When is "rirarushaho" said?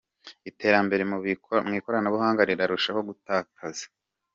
2.49-2.99